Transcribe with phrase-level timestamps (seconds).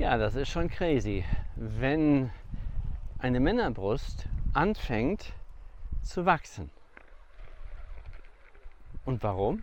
[0.00, 1.26] Ja, das ist schon crazy.
[1.56, 2.30] Wenn
[3.18, 5.34] eine Männerbrust anfängt
[6.00, 6.70] zu wachsen.
[9.04, 9.62] Und warum?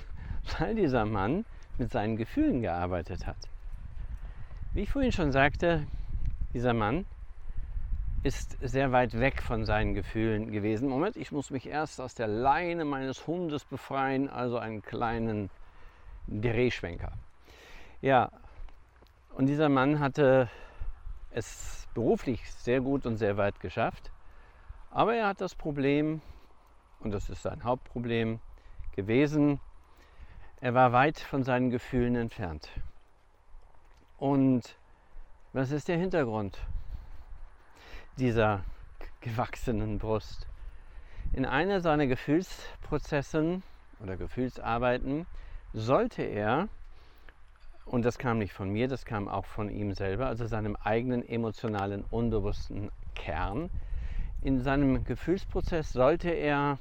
[0.58, 1.44] Weil dieser Mann
[1.76, 3.36] mit seinen Gefühlen gearbeitet hat.
[4.72, 5.86] Wie ich vorhin schon sagte,
[6.54, 7.04] dieser Mann
[8.22, 10.88] ist sehr weit weg von seinen Gefühlen gewesen.
[10.88, 15.50] Moment, ich muss mich erst aus der Leine meines Hundes befreien, also einen kleinen
[16.26, 17.12] Drehschwenker.
[18.00, 18.30] Ja,
[19.36, 20.48] und dieser Mann hatte
[21.30, 24.10] es beruflich sehr gut und sehr weit geschafft.
[24.90, 26.20] Aber er hat das Problem,
[27.00, 28.40] und das ist sein Hauptproblem
[28.92, 29.60] gewesen,
[30.60, 32.68] er war weit von seinen Gefühlen entfernt.
[34.18, 34.76] Und
[35.52, 36.58] was ist der Hintergrund
[38.16, 38.64] dieser
[39.20, 40.46] gewachsenen Brust?
[41.32, 43.64] In einer seiner Gefühlsprozessen
[44.00, 45.26] oder Gefühlsarbeiten
[45.72, 46.68] sollte er
[47.86, 51.26] und das kam nicht von mir, das kam auch von ihm selber, also seinem eigenen
[51.26, 53.70] emotionalen, unbewussten Kern.
[54.42, 56.78] In seinem Gefühlsprozess sollte er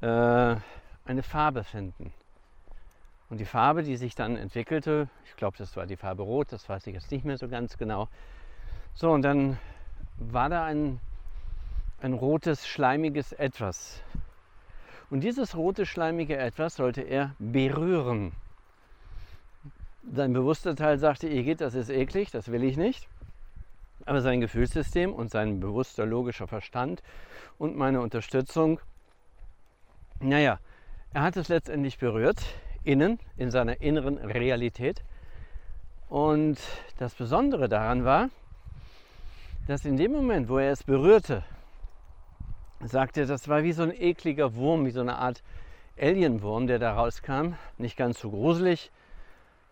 [0.00, 0.56] äh,
[1.04, 2.12] eine Farbe finden.
[3.28, 6.68] Und die Farbe, die sich dann entwickelte, ich glaube, das war die Farbe Rot, das
[6.68, 8.08] weiß ich jetzt nicht mehr so ganz genau.
[8.94, 9.58] So, und dann
[10.16, 11.00] war da ein,
[12.00, 14.02] ein rotes, schleimiges Etwas.
[15.10, 18.32] Und dieses rote, schleimige Etwas sollte er berühren.
[20.02, 23.08] Sein bewusster Teil sagte, Igitt, das ist eklig, das will ich nicht.
[24.06, 27.02] Aber sein Gefühlssystem und sein bewusster logischer Verstand
[27.58, 28.80] und meine Unterstützung,
[30.20, 30.58] naja,
[31.12, 32.40] er hat es letztendlich berührt,
[32.82, 35.02] innen, in seiner inneren Realität.
[36.08, 36.58] Und
[36.98, 38.30] das Besondere daran war,
[39.66, 41.44] dass in dem Moment, wo er es berührte,
[42.80, 45.42] sagte er, das war wie so ein ekliger Wurm, wie so eine Art
[45.98, 47.54] Alienwurm, der da rauskam.
[47.76, 48.90] Nicht ganz so gruselig,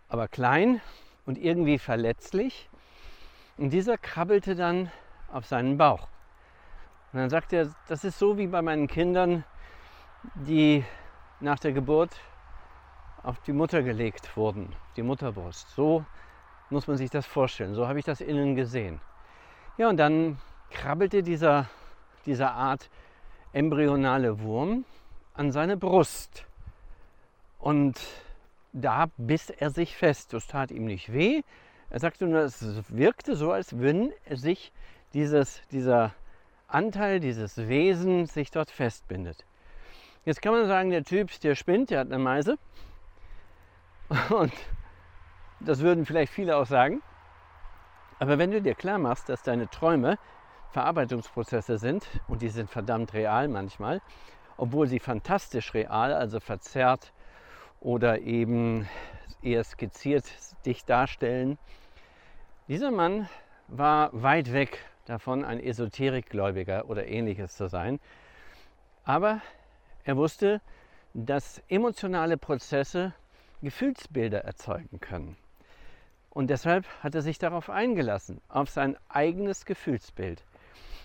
[0.08, 0.80] aber klein
[1.26, 2.68] und irgendwie verletzlich.
[3.56, 4.90] Und dieser krabbelte dann
[5.32, 6.08] auf seinen Bauch.
[7.12, 9.44] Und dann sagt er, das ist so wie bei meinen Kindern,
[10.34, 10.84] die
[11.40, 12.10] nach der Geburt
[13.22, 15.70] auf die Mutter gelegt wurden, die Mutterbrust.
[15.70, 16.04] So
[16.70, 17.74] muss man sich das vorstellen.
[17.74, 19.00] So habe ich das innen gesehen.
[19.76, 20.38] Ja, und dann
[20.70, 21.68] krabbelte dieser,
[22.26, 22.90] dieser Art
[23.52, 24.84] embryonale Wurm
[25.34, 26.46] an seine Brust.
[27.58, 27.98] Und
[28.72, 30.32] da biss er sich fest.
[30.32, 31.42] Das tat ihm nicht weh.
[31.90, 34.72] Er sagte nur, es wirkte so, als wenn sich
[35.14, 36.12] dieses, dieser
[36.66, 39.46] Anteil, dieses Wesen sich dort festbindet.
[40.24, 42.58] Jetzt kann man sagen, der Typ, der spinnt, der hat eine Meise.
[44.30, 44.52] Und
[45.60, 47.02] das würden vielleicht viele auch sagen.
[48.18, 50.18] Aber wenn du dir klar machst, dass deine Träume
[50.72, 54.02] Verarbeitungsprozesse sind, und die sind verdammt real manchmal,
[54.58, 57.12] obwohl sie fantastisch real, also verzerrt
[57.80, 58.88] oder eben
[59.42, 60.24] eher skizziert
[60.66, 61.58] dich darstellen.
[62.68, 63.28] Dieser Mann
[63.68, 68.00] war weit weg davon, ein Esoterikgläubiger oder ähnliches zu sein.
[69.04, 69.40] Aber
[70.04, 70.60] er wusste,
[71.14, 73.14] dass emotionale Prozesse
[73.62, 75.36] Gefühlsbilder erzeugen können.
[76.30, 80.44] Und deshalb hat er sich darauf eingelassen, auf sein eigenes Gefühlsbild.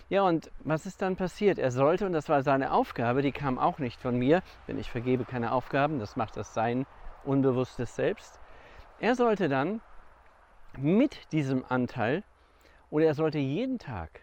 [0.09, 1.57] Ja, und was ist dann passiert?
[1.57, 4.91] Er sollte, und das war seine Aufgabe, die kam auch nicht von mir, denn ich
[4.91, 6.85] vergebe keine Aufgaben, das macht das sein
[7.23, 8.39] unbewusstes Selbst.
[8.99, 9.81] Er sollte dann
[10.77, 12.23] mit diesem Anteil,
[12.89, 14.21] oder er sollte jeden Tag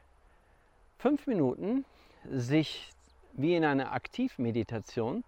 [0.99, 1.85] fünf Minuten
[2.29, 2.91] sich
[3.33, 5.25] wie in einer Aktivmeditation,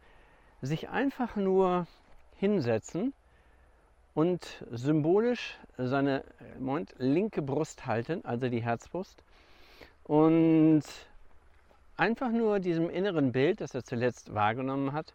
[0.61, 1.87] sich einfach nur
[2.37, 3.15] hinsetzen
[4.15, 6.25] und symbolisch seine
[6.59, 9.25] Moment, linke Brust halten, also die Herzbrust,
[10.05, 10.83] und
[11.97, 15.15] einfach nur diesem inneren Bild, das er zuletzt wahrgenommen hat,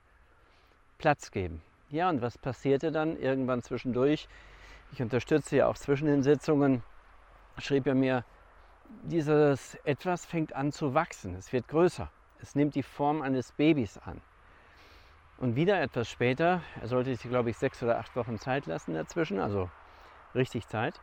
[0.98, 1.62] Platz geben.
[1.90, 4.28] Ja, und was passierte dann irgendwann zwischendurch?
[4.92, 6.84] Ich unterstütze ja auch zwischen den Sitzungen,
[7.58, 8.24] schrieb er mir,
[9.04, 12.10] dieses etwas fängt an zu wachsen, es wird größer,
[12.42, 14.22] es nimmt die Form eines Babys an.
[15.38, 18.94] Und wieder etwas später, er sollte sich, glaube ich, sechs oder acht Wochen Zeit lassen
[18.94, 19.70] dazwischen, also
[20.34, 21.00] richtig Zeit,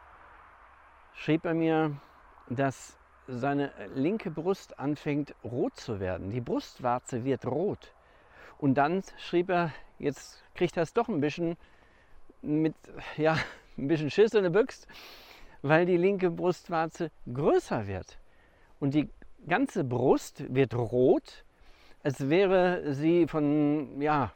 [1.14, 1.96] schrieb er mir,
[2.48, 6.30] dass seine linke Brust anfängt rot zu werden.
[6.30, 7.92] Die Brustwarze wird rot.
[8.58, 11.56] Und dann schrieb er, jetzt kriegt er es doch ein bisschen
[12.42, 12.74] mit,
[13.16, 13.36] ja,
[13.78, 14.86] ein bisschen Schiss in der Büchse,
[15.62, 18.18] weil die linke Brustwarze größer wird.
[18.80, 19.08] Und die
[19.46, 21.44] ganze Brust wird rot,
[22.02, 24.32] als wäre sie von, ja,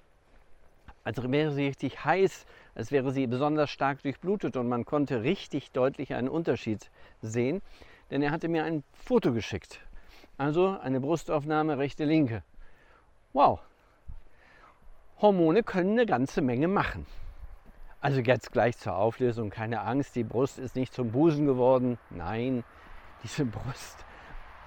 [1.04, 5.70] als wäre sie richtig heiß, als wäre sie besonders stark durchblutet und man konnte richtig
[5.72, 6.90] deutlich einen Unterschied
[7.22, 7.62] sehen
[8.10, 9.80] denn er hatte mir ein Foto geschickt.
[10.36, 12.42] Also eine Brustaufnahme rechte linke.
[13.32, 13.60] Wow.
[15.20, 17.06] Hormone können eine ganze Menge machen.
[18.00, 21.98] Also jetzt gleich zur Auflösung, keine Angst, die Brust ist nicht zum Busen geworden.
[22.10, 22.62] Nein,
[23.24, 23.44] diese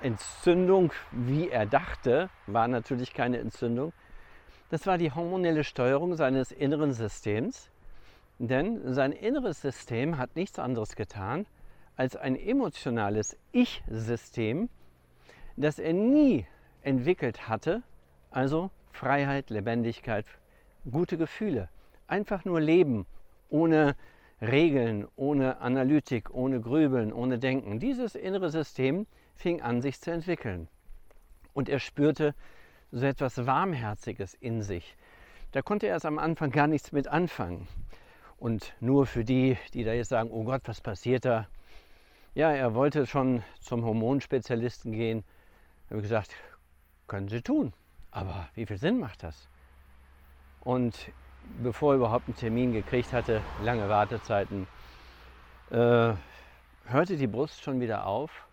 [0.01, 3.93] Brustentzündung, wie er dachte, war natürlich keine Entzündung.
[4.69, 7.69] Das war die hormonelle Steuerung seines inneren Systems.
[8.37, 11.45] Denn sein inneres System hat nichts anderes getan,
[12.01, 14.69] als ein emotionales Ich-System,
[15.55, 16.47] das er nie
[16.81, 17.83] entwickelt hatte,
[18.31, 20.25] also Freiheit, Lebendigkeit,
[20.89, 21.69] gute Gefühle.
[22.07, 23.05] Einfach nur leben,
[23.49, 23.95] ohne
[24.41, 27.79] Regeln, ohne Analytik, ohne Grübeln, ohne Denken.
[27.79, 29.05] Dieses innere System
[29.35, 30.69] fing an, sich zu entwickeln.
[31.53, 32.33] Und er spürte
[32.91, 34.97] so etwas Warmherziges in sich.
[35.51, 37.67] Da konnte er erst am Anfang gar nichts mit anfangen.
[38.39, 41.47] Und nur für die, die da jetzt sagen, oh Gott, was passiert da?
[42.33, 45.25] Ja, er wollte schon zum Hormonspezialisten gehen.
[45.83, 46.33] Ich habe gesagt,
[47.05, 47.73] können Sie tun.
[48.09, 49.49] Aber wie viel Sinn macht das?
[50.61, 51.11] Und
[51.61, 54.65] bevor er überhaupt einen Termin gekriegt hatte, lange Wartezeiten,
[55.71, 56.13] äh,
[56.85, 58.47] hörte die Brust schon wieder auf.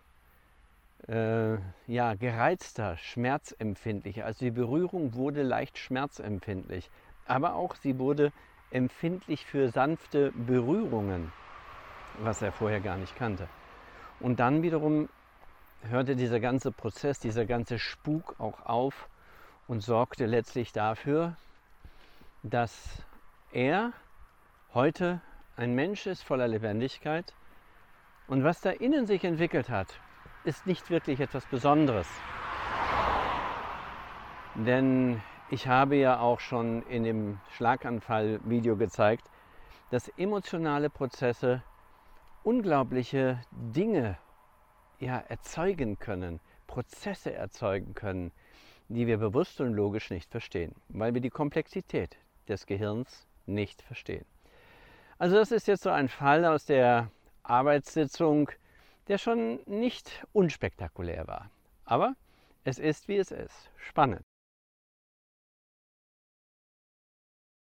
[1.07, 1.55] Äh,
[1.87, 4.25] ja, gereizter, schmerzempfindlicher.
[4.25, 6.89] Also die Berührung wurde leicht schmerzempfindlich.
[7.25, 8.33] Aber auch sie wurde
[8.71, 11.31] empfindlich für sanfte Berührungen,
[12.19, 13.47] was er vorher gar nicht kannte.
[14.19, 15.09] Und dann wiederum
[15.83, 19.07] hörte dieser ganze Prozess, dieser ganze Spuk auch auf
[19.67, 21.35] und sorgte letztlich dafür,
[22.43, 23.03] dass
[23.51, 23.93] er
[24.73, 25.21] heute
[25.55, 27.33] ein Mensch ist voller Lebendigkeit
[28.27, 29.99] und was da innen sich entwickelt hat,
[30.43, 32.07] ist nicht wirklich etwas Besonderes.
[34.55, 39.29] Denn ich habe ja auch schon in dem Schlaganfall-Video gezeigt,
[39.89, 41.63] dass emotionale Prozesse
[42.43, 44.17] unglaubliche Dinge
[44.99, 48.31] ja, erzeugen können, Prozesse erzeugen können,
[48.87, 54.25] die wir bewusst und logisch nicht verstehen, weil wir die Komplexität des Gehirns nicht verstehen.
[55.17, 57.11] Also das ist jetzt so ein Fall aus der
[57.43, 58.49] Arbeitssitzung,
[59.07, 61.49] der schon nicht unspektakulär war.
[61.85, 62.15] Aber
[62.63, 63.71] es ist, wie es ist.
[63.77, 64.28] Spannend.